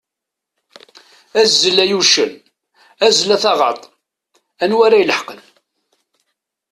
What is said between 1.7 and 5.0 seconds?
ay uccen, azzel a taɣaḍt anwa